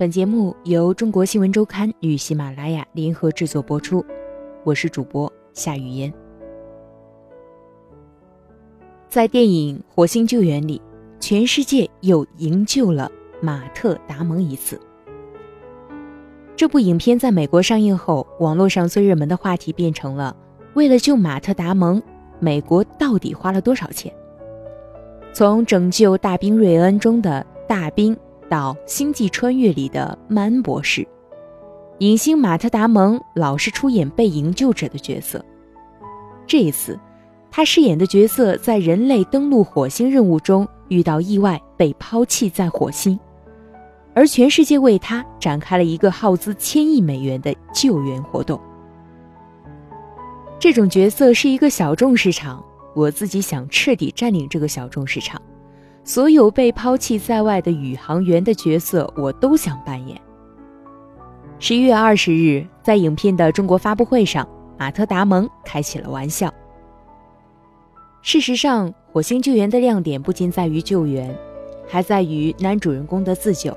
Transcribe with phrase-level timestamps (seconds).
[0.00, 4.02] 本节目由中国新闻周刊与喜马拉雅联合制作播出，
[4.64, 6.10] 我是主播夏雨嫣。
[9.10, 10.80] 在电影《火星救援》里，
[11.20, 14.80] 全世界又营救了马特·达蒙一次。
[16.56, 20.34] 这部影片在美国上映后，网络上最热门的话题变成了：
[20.72, 22.02] 为了救马特·达蒙，
[22.38, 24.10] 美国到底花了多少钱？
[25.34, 28.16] 从拯救大兵瑞恩中的大兵。
[28.50, 31.06] 到《星际穿越》里的曼博士，
[32.00, 35.42] 影星马特·达蒙老是出演被营救者的角色。
[36.48, 36.98] 这一次，
[37.48, 43.16] 他饰演的角色在人类登陆火星任务中遇到意外，被抛弃在火星，
[44.14, 48.60] 而全世界为他展开了一个耗资千亿美元的救援活动。
[50.58, 52.62] 这种角色是一个小众市场，
[52.96, 55.40] 我自己想彻底占领这个小众市场。
[56.10, 60.20] 所有被抛弃在外的宇航员的角色，我都想扮演。
[61.60, 64.44] 十一月二十日，在影片的中国发布会上，
[64.76, 66.52] 马特·达蒙开起了玩笑。
[68.22, 71.32] 事实上，火星救援的亮点不仅在于救援，
[71.86, 73.72] 还在于男主人公的自救。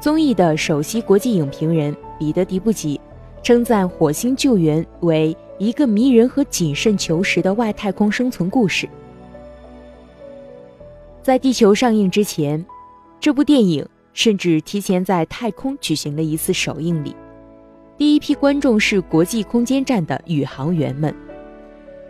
[0.00, 2.98] 综艺的首席国际影评人彼得·迪布吉
[3.42, 8.88] 称赞火星救援为一个迷人和谨慎求实的外太空生存故事。
[11.24, 12.62] 在地球上映之前，
[13.18, 17.16] 这部电影甚至提前在太空举行了一次首映礼。
[17.96, 21.14] 第一批观众是国际空间站的宇航员们。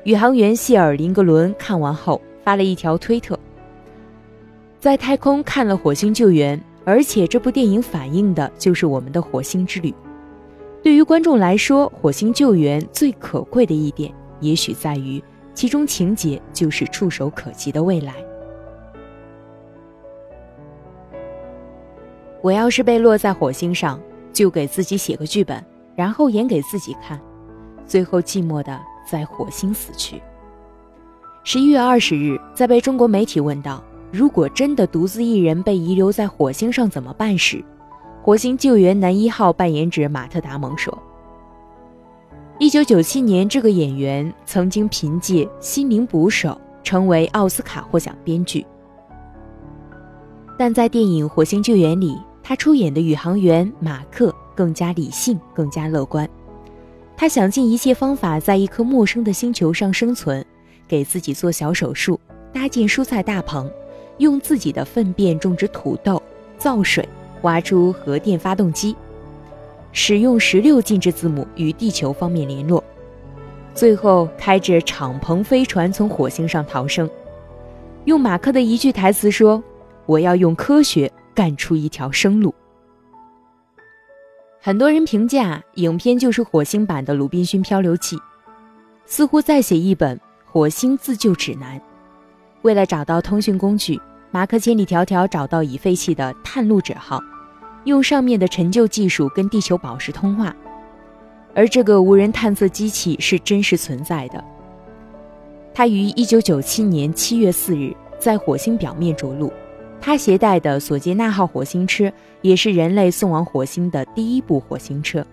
[0.03, 3.39] 宇航员谢尔林格伦看完后发了一条推特
[4.81, 9.95] ：“在太空看了《火星救援》，而且这部电影反映的就是我们的火星之旅。
[10.83, 15.23] 对于观众来说，《火星救援》最可贵的一点，也许在于
[15.55, 18.13] 其中情节就是触手可及的未来。”
[22.45, 23.99] 我要是被落在火星上，
[24.31, 25.65] 就给自己写个剧本，
[25.97, 27.19] 然后演给自己看，
[27.87, 28.79] 最后寂寞的
[29.11, 30.21] 在火星死去。
[31.43, 33.83] 十一月二十日，在被中国媒体问到
[34.13, 37.65] 如果真的独自一人被遗留在火星上怎么办时，
[38.23, 40.93] 火星救援男一号扮演者马特·达蒙说
[42.61, 46.51] ：“一九九七年，这个演员曾经凭借《心灵捕手》
[46.83, 48.67] 成为奥斯卡获奖编剧，
[50.59, 56.29] 但在电影《火星救援》里。”他出演的宇航员马克更加理性，更加乐观。
[57.17, 60.45] 他想尽一切方法在一颗陌生的星球上生存，
[60.87, 62.21] 给自己做小手术，
[62.53, 63.71] 搭建蔬菜大棚，
[64.19, 66.23] 用自己的粪便种植土豆，
[66.59, 67.09] 造水，
[67.41, 68.95] 挖出核电发动机，
[69.93, 72.85] 使用十六进制字母与地球方面联络，
[73.75, 77.09] 最后开着敞篷飞船从火星上逃生。
[78.05, 79.65] 用马克的一句台词说
[80.05, 82.55] ：“我要用科学。”干出一条生路。
[84.61, 88.17] 很多人评价影片就是火星版的《鲁滨逊漂流记》，
[89.05, 91.79] 似乎在写一本火星自救指南。
[92.63, 94.01] 为了找到通讯工具，
[94.31, 97.21] 马克千里迢迢找到已废弃的探路者号，
[97.85, 100.57] 用上面的陈旧技术跟地球宝石通话。
[101.55, 104.43] 而这个无人探测机器是真实存在的，
[105.75, 109.53] 它于1997年7月4日在火星表面着陆。
[110.07, 115.27] 他携带的索杰纳号火星车也是人类送往火星的第一部火星车。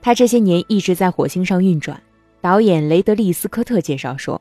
[0.00, 2.00] 他这些年一直在火星上运转。
[2.40, 4.40] 导演雷德利·斯科特介绍说，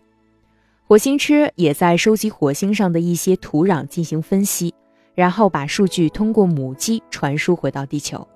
[0.86, 4.72] 火星车也在收集火星上的一些土壤进行分析，
[5.16, 8.28] 然后把数据通过母机传输回到地球。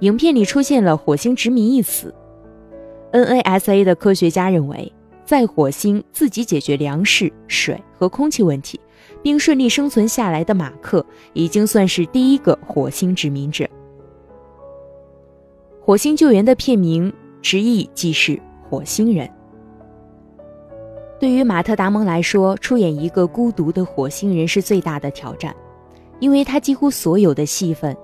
[0.00, 2.12] 影片里出现了“火星殖民”一词。
[3.12, 4.92] NASA 的科学家认为，
[5.24, 8.80] 在火星自己解决粮食、水和空气问题。
[9.22, 13.68] 并顺利生存下来的马克，已经算是第一个火星殖民者。
[15.80, 17.12] 火星救援的片名
[17.42, 19.28] 直译即是火星人。
[21.18, 25.54] 对于马特·达蒙来说，出演一个孤独的火星人是最大的挑战，
[26.18, 27.96] 因为他几乎所有的戏份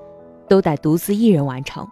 [0.48, 1.86] 都得独自一人完成。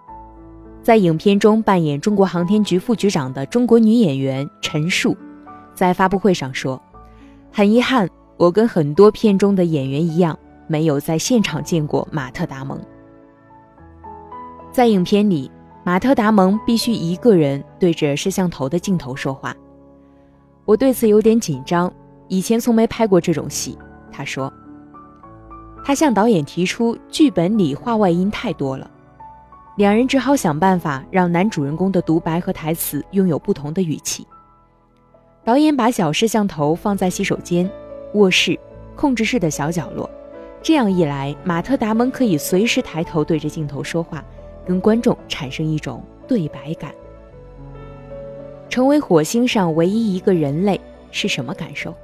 [0.83, 5.17] 在影片中扮演中国航天局副局长的中国女演员陈数，
[5.75, 6.79] 在发布会上说
[7.51, 12.81] ：“很遗憾。”我跟很多片中的演员一样，没有在现场见过马特·达蒙。
[14.73, 15.51] 在影片里，
[15.85, 19.55] 马特·达蒙必须一个人对着摄像头的镜头说话。
[20.65, 21.93] 我对此有点紧张，
[22.27, 23.79] 以前从没拍过这种戏。
[24.11, 24.53] 他说，
[25.85, 28.91] 他向导演提出，剧本里话外音太多了，
[29.77, 34.27] 两人只好想办法让男主人公的独白和台词拥有不同的语气。
[35.45, 37.71] 导演把小摄像头放在洗手间。
[38.15, 38.59] 卧室、
[38.97, 40.11] 控制室的小角落，
[40.63, 44.25] 这样一来，马特·达蒙可以随时抬头对着镜头说话，
[44.67, 46.93] 跟观众产生一种对白感。
[48.69, 50.81] 成为火星上唯一一个人类
[51.11, 51.95] 是什么感受？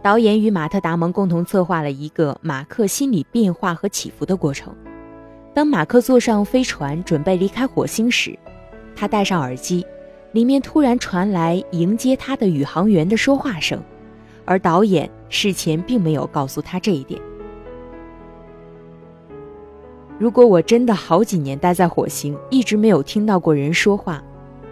[0.00, 4.74] 导演与马特·达蒙共同策划了一个马克心理变化和起伏的过程。
[5.52, 8.38] 当马克坐上飞船准备离开火星时，
[8.94, 9.84] 他戴上耳机，
[10.32, 13.82] 里面突然传来迎接他的宇航员的说话声，
[14.48, 17.20] 而导演事前并没有告诉他这一点。
[20.18, 24.24] 如果我真的好几年待在火星，一直没有听到过人说话，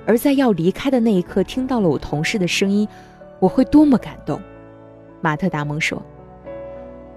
[0.06, 2.88] 而在要离开的那一刻听到了我同事的声音，
[3.38, 4.40] 我会多么感动！
[5.20, 6.02] 马特·达蒙说：“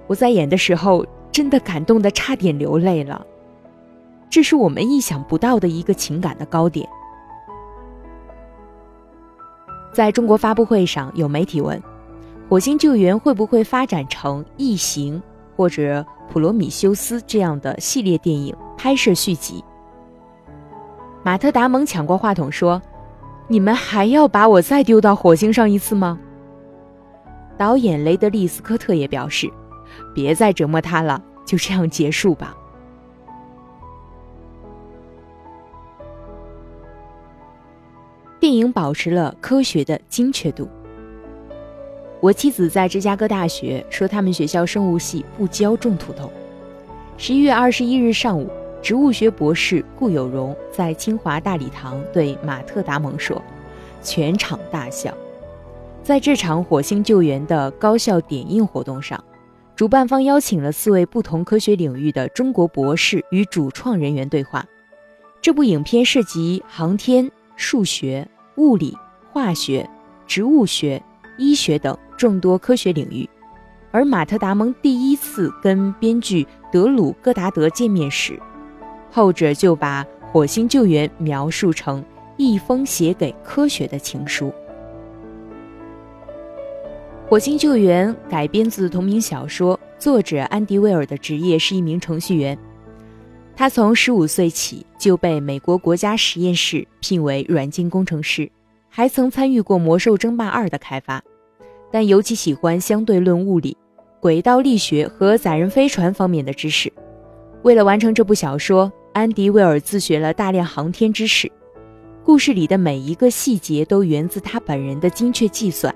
[0.06, 3.26] 我在演的时候真的感动的差点流泪了，
[4.30, 6.86] 这是我们意想不到的一个情感的高点。”
[9.94, 11.82] 在中国发布会上，有媒体问
[12.50, 15.24] ：“火星救援会不会发展成异形
[15.56, 19.63] 或者？”普罗米修斯这样的系列电影拍摄续集，
[21.24, 22.80] 马特·达蒙抢过话筒说
[23.50, 26.19] ：“你们还要把我再丢到火星上一次吗？”
[27.57, 29.51] 导演雷德利·斯科特也表示
[30.13, 32.54] ：“别再折磨他了，就这样结束吧。”
[38.40, 40.69] 电影保持了科学的精确度。
[42.21, 46.30] 我妻子在芝加哥大学说，他们学校生物系不教种土豆。
[47.18, 48.50] 十一月二十一日上午，
[48.81, 53.42] 植物学博士顾有荣在清华大礼堂对马特·达蒙说，
[54.04, 55.13] 全场大笑。
[56.04, 59.24] 在这场火星救援的高校点映活动上，
[59.74, 64.65] 主办方邀请了四位不同科学领域的中国博士与主创人员对话。
[65.42, 68.27] 这部影片涉及航天、数学、
[68.57, 68.98] 物理、
[69.31, 69.89] 化学、
[70.27, 71.01] 植物学。
[71.39, 73.27] 医学等众多科学领域，
[73.91, 78.39] 而马特·达蒙第一次跟编剧德鲁·戈达德见面时，
[79.09, 82.03] 后者就把火星救援描述成
[82.38, 84.53] 一封写给科学的情书。
[87.27, 92.57] 火星救援改编自同名小说，作者安迪·威尔的职业是一名程序员，
[93.56, 98.51] 他从十五岁起就被美国国家实验室聘为软件工程师。
[98.89, 101.24] 还曾参与过《魔兽争霸二》的开发，
[101.91, 103.77] 但尤其喜欢相对论物理、
[104.19, 106.91] 轨道力学和载人飞船方面的知识。
[107.62, 111.51] 为了完成这部小说，安迪·威尔自学了大量航天知识。
[112.24, 115.94] 故事里的每一个细节都源自他本人的精确计算。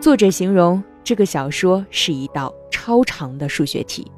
[0.00, 4.10] 作者形容这个小说是一道超长的数学题。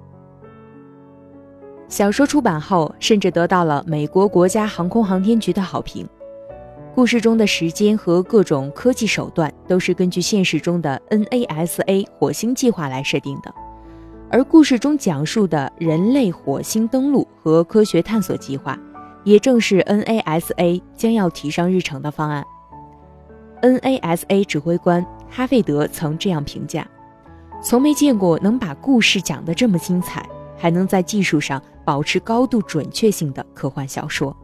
[1.88, 6.08] 小说出版后，甚至得到了美国国家航空航天局的好评。
[6.94, 13.53] 故事中的时间和各种科技手段都是根据现实中的 NASA 火星计划来设定的，
[14.31, 18.79] 而故事中讲述的人类火星登陆和科学探索计划，
[19.25, 22.44] 也正是 NASA 将要提上日程的方案。
[23.62, 26.87] NASA 指挥官哈费德曾这样评价
[27.65, 34.37] ：“从没见过能把故事讲得这么精彩，还能在技术上保持高度准确性的科幻小说。”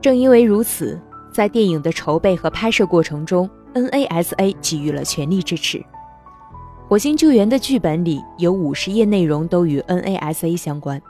[0.00, 0.98] 正因为如此，
[1.32, 5.78] 在电影的筹备和拍摄过程中，NASA 给予了全力支持。
[6.88, 11.02] 《火星救援》的剧本里有五十页内容都与 NASA 相关。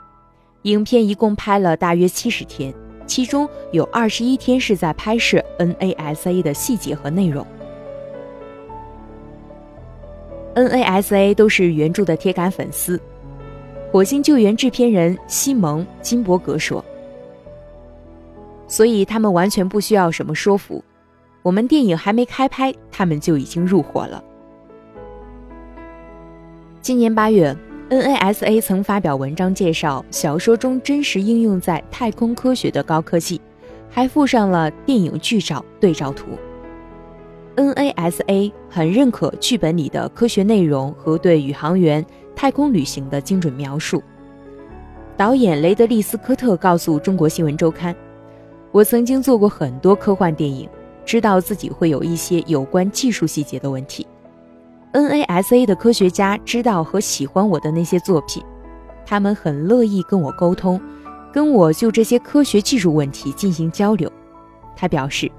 [0.63, 2.73] 影片一共拍了大约七十天，
[3.05, 7.45] 其中有二十一天是在拍摄 NASA 的细节和内容。
[10.55, 12.97] NASA 都是原著的铁杆粉丝。
[13.91, 16.83] 《火星救援》制片人西蒙·金伯格说。
[18.69, 20.81] 所以他们完全不需要什么说服，
[21.41, 24.23] 我们电影还没开拍，他们就已经入伙了。
[26.79, 27.53] 今年八月
[27.89, 33.41] ，NASA 曾发表文章介绍小说中真实应用在太空科学的高科技，
[33.89, 36.27] 还附上了电影剧照对照图。
[37.55, 44.01] NASA 很认可剧本里的科学内容和对宇航员太空旅行的精准描述。
[45.17, 47.93] 导演雷德利·斯科特告诉中国新闻周刊。
[48.71, 50.69] 我曾经做过很多科幻电影，
[51.03, 54.05] 知道自己会有一些有关技术细节的问题。
[54.93, 58.43] NASA 的科学家知道和喜欢我的那些作品，
[59.05, 60.79] 他们很乐意跟我沟通，
[61.33, 64.11] 跟我就这些科学技术问题进行交流。
[64.75, 65.31] 他表示，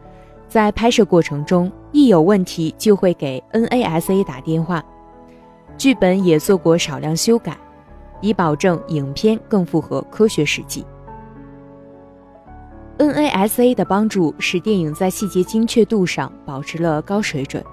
[0.49, 4.85] 在拍摄过程中一有问题就会给 NASA 打电话，
[5.79, 7.57] 剧本也做过少量修改，
[8.21, 10.85] 以保证影片更符合科学实际。
[13.09, 17.65] NASA 的帮助使电影在细节精确度上保持了高水准。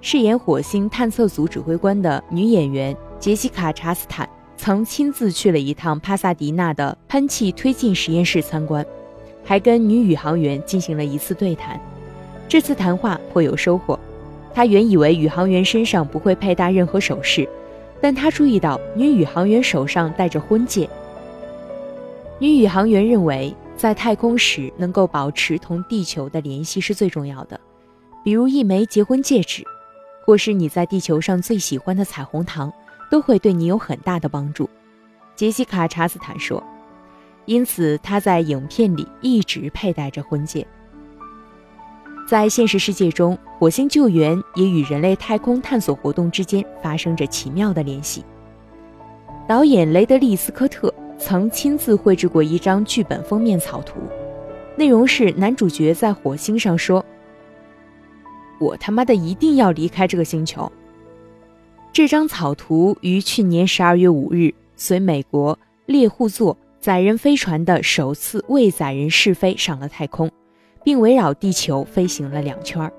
[0.00, 8.84] 饰演火星探测组指挥官的女演员杰西卡·查斯坦曾亲自去了一趟帕萨迪纳的喷气推进实验室参观，
[9.44, 11.80] 还跟女宇航员进行了一次对谈。
[12.48, 13.98] 这次谈话颇有收获。
[14.54, 17.48] 他原以为宇航员身上不会佩戴任何首饰，
[18.00, 20.88] 但他注意到女宇航员手上戴着婚戒。
[22.38, 27.60] 女宇航员认为，在太空时能够保持同地球的联系是最重要的，
[28.22, 29.64] 比如一枚结婚戒指，
[30.24, 32.72] 或是你在地球上最喜欢的彩虹糖，
[33.10, 34.70] 都会对你有很大的帮助。
[35.34, 36.62] 杰西卡·查斯坦说，
[37.44, 40.64] 因此她在影片里一直佩戴着婚戒。
[42.24, 48.24] 在现实世界中，火星救援也与人类太空探索活动之间发生着奇妙的联系。
[49.48, 54.00] 导演雷德利·斯科特曾亲自绘制过一张剧本封面草图，
[54.76, 57.04] 内容是男主角在火星上说
[58.58, 60.70] ：“我他妈的一定要离开这个星球。”
[61.92, 70.30] 这张草图于去年十二月五日随美国猎户座载人飞船的首次未载人试飞上了太空。
[70.84, 72.90] 并围绕地球飞行了两圈。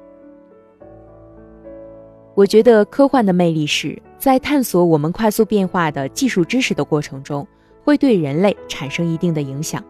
[2.34, 7.46] 我觉得科幻的魅力是在探索我们快速变化的技术知识的过程中，
[7.84, 9.84] 会对人类产生一定的影响。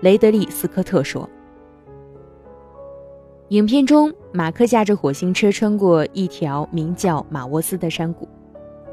[0.00, 1.28] 雷德利·斯科特说。
[3.50, 8.28] 影片中，马克驾着火星车穿过一条名叫马沃斯的山谷，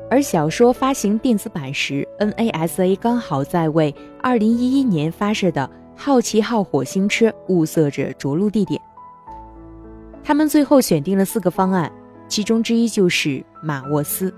[0.09, 5.69] 而小说发行电子版时，NASA 刚好在为2011年发射的。
[5.95, 8.81] 好奇号火星车物色着着陆地点，
[10.23, 11.89] 他们最后选定了四个方案，
[12.27, 14.33] 其中之一就是马沃斯。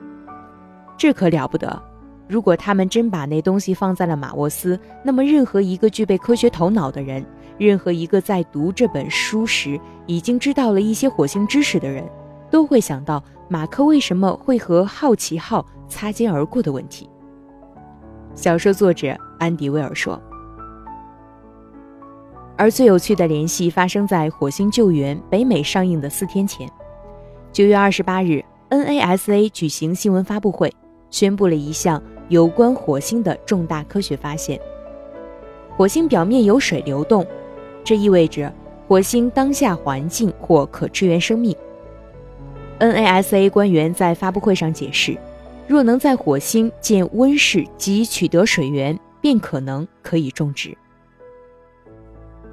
[0.97, 1.81] 这可了不得！
[2.27, 7.25] 如果他们真把那东西放在了马沃斯，那么任何一个具备科学头脑的人，
[7.57, 12.03] 任何一个在读这本书时已经知道了一些火星知识的人，
[12.49, 17.09] 都会想到马克为什么会和好奇号擦肩而过的问题。
[18.33, 20.19] 小说作者安迪·威尔说。
[22.57, 26.69] 而最有趣的联系发生在《火星救援》北美上映的四天前，
[27.51, 30.73] 九月二十八日，NASA 举行新闻发布会，
[31.09, 34.59] 宣布了一项有关火星的重大科学发现：
[35.75, 37.25] 火星表面有水流动，
[37.83, 38.51] 这意味着
[38.87, 41.55] 火星当下环境或可支援生命。
[42.79, 45.17] NASA 官员在发布会上解释，
[45.67, 50.77] 若能在火星建温室及取得水源，便可能可以种植。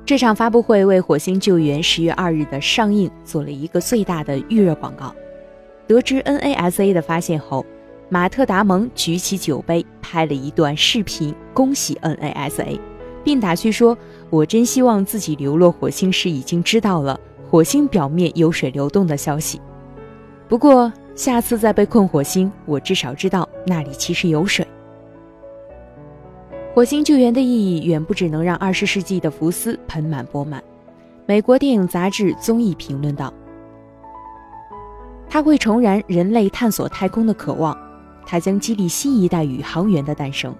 [0.04, 5.14] 这场发布会为《火星救援》十月二日的上映做了一个最大的预热广告。
[5.86, 7.64] 得知 NASA 的发现后，
[8.12, 12.78] 马特·达蒙举起酒杯，拍了一段视频，恭喜 NASA，
[13.24, 13.96] 并打趣说
[14.28, 17.18] ：“我真希望自己流落火星时已经知道了
[17.50, 19.58] 火星表面有水流动的消息。
[20.46, 24.68] 不过，下次再被困火星，我至少知道那里其实有水。”
[26.74, 30.62] 火星救援的意义远不只能让二十世纪的福斯盆满钵满。
[31.24, 33.32] 美国电影杂志综艺评论道
[35.30, 37.74] ：“它会重燃人类探索太空的渴望，
[38.26, 40.54] 它将激励新一代宇航员的诞生。”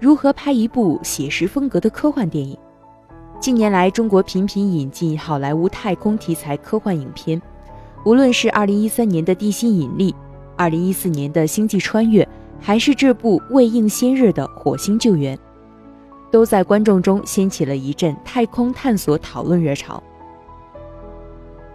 [0.00, 2.58] 如何拍一部写实风格的科幻电影？
[3.40, 7.40] 近年来，中国频频引进好莱坞太空题材科幻影片，
[8.04, 10.12] 无论是二零一三年的《地心引力》，
[10.56, 12.22] 二零一四年的《星际穿越》。
[12.60, 15.36] 还是这部未映先日的《火星救援》，
[16.30, 20.02] 都在观众中掀起了一阵太空探索讨论热潮。《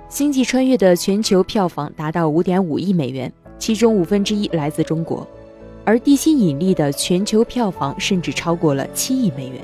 [0.09, 5.27] 星际穿越》的全球票房达到五点五亿美元，其中五分之一来自中国，
[5.85, 9.61] 而《地心引力》的全球票房甚至超过了七亿美元。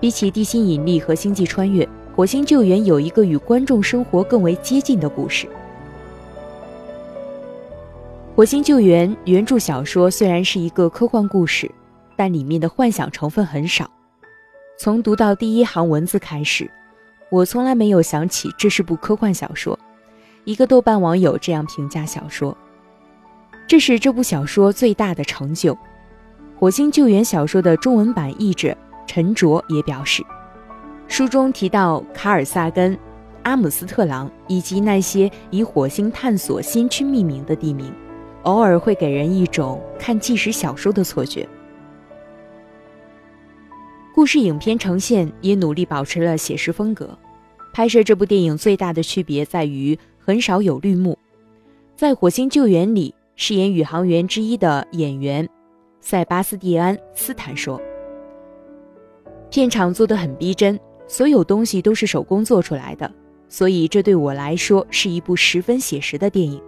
[0.00, 1.84] 比起《地心引力》和《星际穿越》，
[2.16, 5.46] 《火星救援》有一个与观众生活更为接近的故事。
[8.34, 11.70] 《火星救援》原著小说虽然是一个科幻故事，
[12.16, 13.90] 但里面的幻想成分很少。
[14.78, 16.70] 从读到第一行文字开始，
[17.30, 19.76] 我从来没有想起这是部科幻小说。
[20.44, 22.56] 一个豆瓣网友这样评价小说
[23.68, 25.72] ：“这是这部小说最大的成就。”
[26.60, 30.24] 《火星救援》小说的中文版译者陈卓也表示，
[31.06, 32.98] 书中提到卡尔萨根、
[33.44, 37.92] 阿姆斯特朗以及那些以火星探索先驱命名的地名。
[38.44, 41.46] 偶尔会给人一种看纪实小说的错觉。
[44.14, 47.16] 故事影片呈现也努力保持了写实风格。
[47.72, 51.16] 拍摄这部电影最大的区别在于很少有绿幕。
[51.94, 55.48] 在《火星救援》里饰演宇航员之一的演员
[56.00, 57.80] 塞巴斯蒂安·斯坦说
[59.48, 60.76] ：“片场做得很逼真，
[61.06, 63.08] 所有东西都是手工做出来的，
[63.48, 66.60] 所以这对我来说是一部十分写实的电影。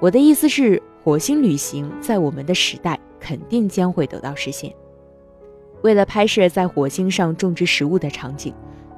[0.00, 4.74] 我的意思是，火星旅行在我们的时代肯定将会得到实现。
[5.82, 8.52] 为了拍摄在火星上种植食物的场景，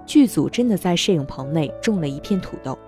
[0.07, 2.79] 剧组真的在摄影棚内种了一片土豆。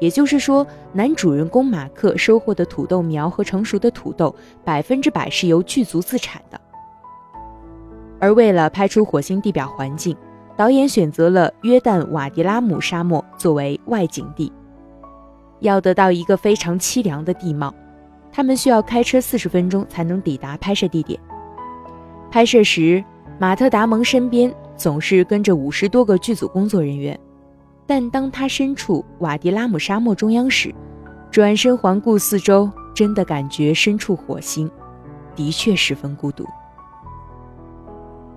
[0.00, 6.60] 也就是说，男主人公马克收获的土豆苗和成熟的土豆，百分之百是由剧组自产的。
[8.18, 10.16] 而为了拍出火星地表环境，
[10.56, 14.50] 导演选择了约旦瓦迪拉姆沙漠作为外景地。
[15.60, 17.72] 要得到一个非常凄凉的地貌，
[18.32, 21.20] 他们需要开车四十分钟才能抵达拍摄地点。
[22.30, 23.04] 拍摄时，
[23.38, 27.18] 马特·达蒙身边总是跟着五十多个剧组工作人员。
[27.90, 30.72] 但当他身处瓦迪拉姆沙漠中央时，
[31.28, 34.70] 转身环顾四周，真的感觉身处火星，
[35.34, 36.46] 的确十分孤独。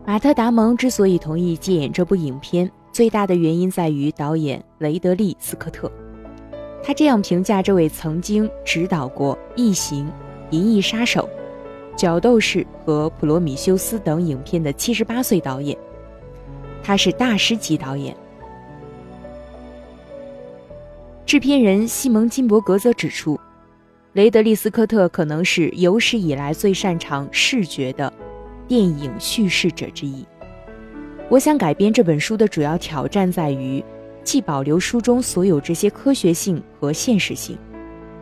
[0.07, 5.91] 马特·达蒙之所以同意接演这部影片，最大的原因在于导演雷德利·斯科特。
[6.83, 10.07] 他这样评价这位曾经执导过《异形》
[10.49, 11.29] 《银翼杀手》
[11.95, 15.77] 《角斗士》和《普罗米修斯》等影片的七十八岁导演
[16.81, 18.17] ：“他是大师级导演。”
[21.25, 23.39] 制片人西蒙金伯格则指出，
[24.11, 28.11] 雷德利·斯科特可能是有史以来最擅长视觉的
[28.67, 30.25] 电影叙事者之一。
[31.29, 33.83] 我想改编这本书的主要挑战在于，
[34.23, 37.57] 既保留书中所有这些科学性和现实性，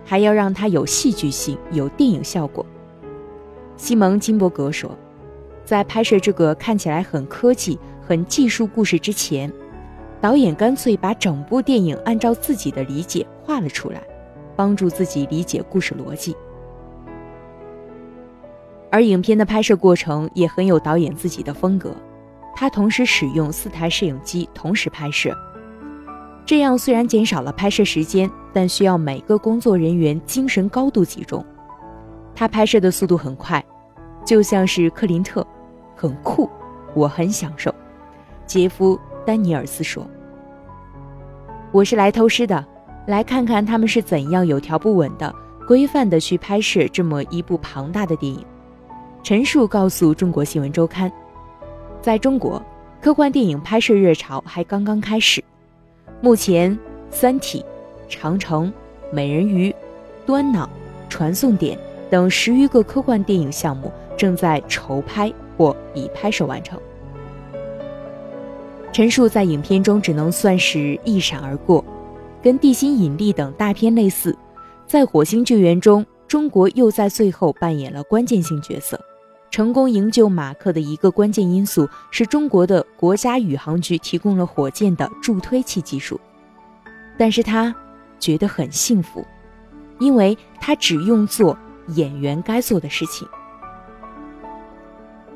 [0.06, 2.64] 还要让它有戏剧性、有电影效果。
[3.76, 4.96] 西蒙金伯格说，
[5.66, 9.52] 在拍摄这个看起来很科技、很技术故事之前。
[10.22, 14.00] 导演干脆把整部电影按照自己的理解画了出来，
[14.56, 16.36] 帮助自己理解故事逻辑。
[18.92, 21.92] 而影片的拍摄过程也很有导演自己的风格，
[22.56, 25.36] 他同时使用四台摄影机同时拍摄，
[26.46, 31.44] 这样虽然减少了拍摄时间，但需要每个工作人员精神高度集中。
[32.36, 33.64] 他拍摄的速度很快，
[34.24, 35.46] 就像是克林特，
[35.96, 36.48] 很酷，
[36.94, 37.74] 我很享受。
[38.46, 39.00] 杰夫。
[39.24, 40.04] 丹尼尔斯说
[41.74, 42.66] ：“我是来偷师的，
[43.08, 45.34] 来看看他们是怎样有条不紊的、
[45.66, 48.46] 规范的去拍摄这么一部庞大的电影。”
[49.24, 51.10] 陈述告诉中国新闻周刊
[52.02, 52.62] ：“在中国，
[53.02, 55.42] 科幻电影拍摄热潮还刚刚开始。
[56.20, 56.78] 目前，
[57.10, 57.64] 《三体》
[58.14, 58.66] 《长城》
[59.14, 59.72] 《美人鱼》
[60.26, 60.66] 《端脑》
[61.08, 61.78] 《传送点》
[62.10, 66.78] 等十余个科幻电影项目正在筹拍或已拍摄完成。”
[68.94, 71.84] 陈述在影片中只能算是一闪而过，
[72.44, 74.38] 跟《地心引力》等大片类似，
[74.86, 79.00] 在火星救援中，中国又在最后扮演了关键性角色。
[79.50, 86.20] 成功营救马克的一个关键因素是中国的国家宇航局提供了火箭的助推器技术，
[87.18, 87.74] 但是他
[88.20, 89.26] 觉得很幸福，
[90.00, 91.58] 因为他只用做
[91.96, 93.26] 演员该做的事情。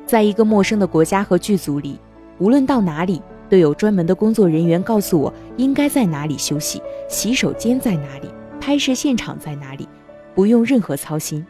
[0.04, 1.98] 在一个陌生的国家和剧组里，
[2.38, 3.22] 无论到哪里。
[3.48, 8.28] 都有专门的工作人员告诉我应该在哪里休息，洗手间在哪里，
[8.60, 9.88] 拍摄现场在哪里，
[10.34, 11.44] 不用任何操心。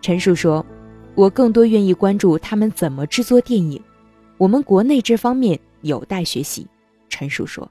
[0.00, 0.64] 陈述说
[1.14, 3.80] ：“我更多愿意关注他们怎么制作电影，
[4.38, 6.66] 我们国内这方面有待学习。”
[7.08, 7.70] 陈述说。